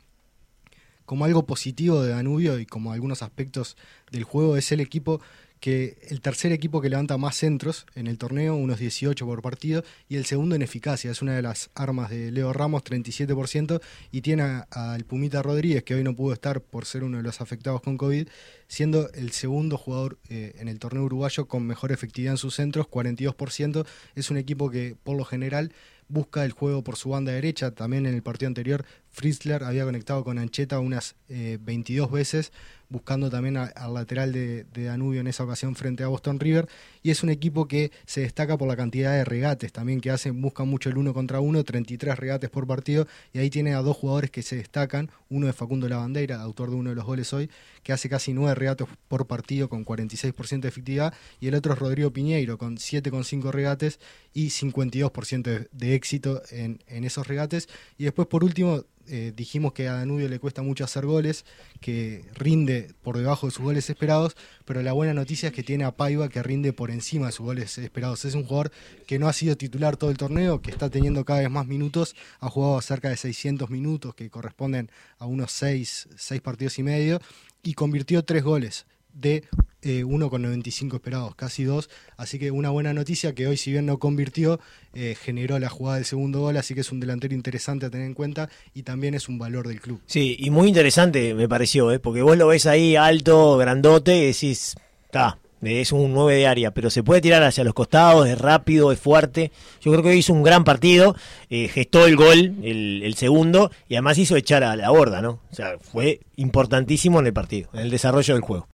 Como 1.06 1.26
algo 1.26 1.46
positivo 1.46 2.02
de 2.02 2.10
Danubio 2.10 2.60
y 2.60 2.66
como 2.66 2.92
algunos 2.92 3.24
aspectos 3.24 3.78
del 4.12 4.24
juego 4.24 4.58
es 4.58 4.72
el 4.72 4.80
equipo 4.80 5.22
que 5.64 5.96
el 6.10 6.20
tercer 6.20 6.52
equipo 6.52 6.82
que 6.82 6.90
levanta 6.90 7.18
más 7.18 7.38
centros 7.38 7.86
en 7.96 8.08
el 8.08 8.18
torneo, 8.18 8.54
unos 8.54 8.80
18 8.80 9.26
por 9.26 9.42
partido, 9.42 9.82
y 10.10 10.18
el 10.18 10.26
segundo 10.26 10.56
en 10.56 10.62
eficacia, 10.62 11.10
es 11.10 11.22
una 11.22 11.38
de 11.38 11.42
las 11.42 11.70
armas 11.74 12.10
de 12.10 12.32
Leo 12.32 12.52
Ramos, 12.52 12.84
37%, 12.84 13.80
y 14.12 14.20
tiene 14.20 14.66
al 14.70 15.06
Pumita 15.06 15.42
Rodríguez, 15.42 15.84
que 15.84 15.96
hoy 15.96 16.04
no 16.04 16.18
pudo 16.18 16.34
estar 16.34 16.60
por 16.60 16.84
ser 16.84 17.06
uno 17.06 17.16
de 17.16 17.24
los 17.24 17.40
afectados 17.40 17.80
con 17.80 17.98
COVID, 17.98 18.28
siendo 18.68 19.10
el 19.14 19.32
segundo 19.32 19.78
jugador 19.78 20.20
eh, 20.28 20.54
en 20.58 20.68
el 20.68 20.80
torneo 20.80 21.04
uruguayo 21.04 21.48
con 21.48 21.66
mejor 21.66 21.94
efectividad 21.94 22.34
en 22.34 22.38
sus 22.38 22.56
centros, 22.56 22.88
42%. 22.88 23.88
Es 24.16 24.32
un 24.32 24.36
equipo 24.36 24.70
que 24.70 24.98
por 25.02 25.16
lo 25.16 25.24
general 25.24 25.72
busca 26.10 26.44
el 26.44 26.52
juego 26.52 26.84
por 26.84 26.98
su 26.98 27.10
banda 27.10 27.32
derecha. 27.32 27.72
También 27.72 28.06
en 28.06 28.16
el 28.16 28.22
partido 28.22 28.48
anterior, 28.48 28.86
Fritzler 29.14 29.64
había 29.64 29.84
conectado 29.84 30.24
con 30.24 30.40
Ancheta 30.40 30.80
unas 30.80 31.16
eh, 31.30 31.60
22 31.62 32.12
veces, 32.12 32.52
buscando 32.90 33.30
también 33.30 33.58
al 33.58 33.94
lateral 33.94 34.32
de, 34.32 34.66
de 34.66 34.84
Danubio 34.86 35.22
en 35.22 35.28
esa 35.28 35.44
ocasión 35.44 35.76
frente 35.76 36.04
a 36.04 36.08
Boston 36.08 36.40
River. 36.40 36.68
Y 37.04 37.12
es 37.12 37.24
un 37.24 37.30
equipo 37.30 37.68
que 37.68 37.92
se 38.06 38.22
destaca 38.22 38.58
por 38.58 38.68
la 38.68 38.76
cantidad 38.76 39.14
de 39.14 39.24
regates 39.24 39.72
también 39.72 40.02
que 40.02 40.10
hacen, 40.10 40.42
buscan 40.42 40.68
mucho 40.68 40.90
el 40.90 40.98
uno 40.98 41.14
contra 41.14 41.40
uno, 41.40 41.64
33 41.64 42.18
regates 42.18 42.50
por 42.50 42.66
partido. 42.66 43.08
Y 43.34 43.40
ahí 43.40 43.50
tiene 43.52 43.76
a 43.76 43.82
dos 43.82 43.98
jugadores 43.98 44.32
que 44.32 44.42
se 44.42 44.56
destacan. 44.56 45.12
Uno 45.30 45.48
es 45.48 45.56
Facundo 45.56 45.88
Lavandera, 45.88 46.42
autor 46.42 46.72
de 46.72 46.76
uno 46.76 46.90
de 46.90 46.96
los 46.96 47.06
goles 47.06 47.32
hoy, 47.34 47.50
que 47.84 47.94
hace 47.94 48.10
casi 48.10 48.34
9 48.34 48.56
regates 48.56 48.88
por 49.08 49.28
partido 49.28 49.70
con 49.70 49.86
46% 49.86 50.62
de 50.62 50.68
efectividad. 50.68 51.14
Y 51.40 51.48
el 51.48 51.56
otro 51.56 51.74
es 51.74 51.80
Rodrigo 51.80 52.12
Piñeiro, 52.12 52.58
con 52.58 52.78
7,5 52.78 53.52
regates 53.52 54.00
y 54.34 54.48
52% 54.48 55.44
de, 55.44 55.68
de 55.72 55.96
éxito 55.96 56.42
en 56.52 57.04
esos 57.04 57.28
regates. 57.28 57.70
Y 57.98 58.06
después, 58.06 58.28
por 58.28 58.44
último, 58.44 58.86
eh, 59.08 59.34
dijimos 59.36 59.74
que 59.74 59.88
a 59.88 59.94
Danubio 59.94 60.30
le 60.30 60.40
cuesta 60.40 60.62
mucho 60.62 60.84
hacer 60.84 61.06
goles, 61.06 61.46
que 61.82 62.26
rinde 62.36 62.94
por 63.02 63.18
debajo 63.18 63.48
de 63.48 63.52
sus 63.52 63.64
goles 63.64 63.90
esperados, 63.90 64.36
pero 64.66 64.82
la 64.82 64.94
buena 64.94 65.14
noticia 65.14 65.50
es 65.50 65.54
que 65.54 65.64
tiene 65.64 65.84
a 65.84 65.92
Paiva 65.92 66.30
que 66.30 66.42
rinde 66.42 66.74
por 66.74 66.92
encima 66.92 67.28
de 67.28 67.32
sus 67.32 67.46
goles 67.46 67.78
esperados. 67.78 68.26
Es 68.26 68.36
un 68.36 68.44
jugador 68.44 68.72
que 69.06 69.20
no 69.20 69.28
ha 69.28 69.34
sido 69.34 69.58
titular 69.58 69.98
todo 69.98 70.10
el 70.10 70.18
torneo, 70.18 70.62
que 70.62 70.72
está 70.72 70.90
teniendo 70.90 71.26
cada 71.26 71.42
vez 71.42 71.50
más 71.50 71.68
minutos, 71.68 72.16
ha 72.40 72.50
jugado 72.50 72.80
cerca 72.82 73.10
de 73.10 73.18
600 73.18 73.70
minutos, 73.70 74.16
que 74.16 74.30
corresponden 74.30 74.90
a 75.18 75.26
unos 75.26 75.52
6, 75.52 76.10
6 76.16 76.42
partidos 76.42 76.80
y 76.80 76.84
medio, 76.84 77.20
y 77.62 77.74
convirtió 77.74 78.24
tres 78.24 78.44
goles 78.44 78.86
de 79.14 79.44
eh, 79.82 80.04
1,95 80.06 80.96
esperados, 80.96 81.36
casi 81.36 81.64
dos. 81.64 81.90
Así 82.18 82.40
que 82.40 82.52
una 82.52 82.70
buena 82.70 82.94
noticia 82.94 83.36
que 83.36 83.48
hoy, 83.48 83.58
si 83.58 83.72
bien 83.72 83.86
no 83.86 84.00
convirtió, 84.00 84.60
eh, 84.94 85.16
generó 85.20 85.60
la 85.60 85.70
jugada 85.70 85.98
del 85.98 86.06
segundo 86.06 86.40
gol. 86.40 86.58
Así 86.58 86.74
que 86.74 86.82
es 86.82 86.92
un 86.92 87.00
delantero 87.00 87.34
interesante 87.34 87.86
a 87.86 87.90
tener 87.90 88.08
en 88.08 88.14
cuenta 88.14 88.50
y 88.74 88.84
también 88.84 89.14
es 89.14 89.28
un 89.28 89.38
valor 89.38 89.68
del 89.68 89.82
club. 89.82 90.02
Sí, 90.06 90.36
y 90.40 90.50
muy 90.50 90.68
interesante 90.68 91.34
me 91.34 91.50
pareció, 91.50 91.92
¿eh? 91.92 92.00
porque 92.00 92.22
vos 92.22 92.38
lo 92.38 92.48
ves 92.48 92.66
ahí 92.66 92.96
alto, 92.96 93.58
grandote, 93.58 94.18
y 94.18 94.26
decís, 94.28 94.76
está, 95.06 95.38
es 95.62 95.92
un 95.92 96.14
9 96.14 96.36
de 96.36 96.48
área, 96.48 96.72
pero 96.72 96.90
se 96.90 97.04
puede 97.04 97.22
tirar 97.22 97.44
hacia 97.44 97.64
los 97.64 97.74
costados, 97.74 98.28
es 98.28 98.38
rápido, 98.38 98.92
es 98.92 99.00
fuerte. 99.00 99.52
Yo 99.82 99.92
creo 99.92 100.04
que 100.04 100.10
hoy 100.10 100.18
hizo 100.18 100.34
un 100.34 100.44
gran 100.44 100.64
partido, 100.64 101.16
eh, 101.50 101.68
gestó 101.68 102.06
el 102.06 102.16
gol, 102.16 102.56
el 102.64 103.14
segundo, 103.16 103.72
y 103.88 103.96
además 103.96 104.18
hizo 104.18 104.36
echar 104.36 104.64
a 104.64 104.76
la 104.76 104.90
borda, 104.90 105.22
¿no? 105.22 105.40
O 105.52 105.56
sea, 105.56 105.78
fue 105.80 106.22
importantísimo 106.36 107.20
en 107.20 107.28
el 107.28 107.34
partido, 107.34 107.70
en 107.74 107.82
el 107.82 107.90
desarrollo 107.90 108.34
del 108.34 108.44
juego. 108.44 108.68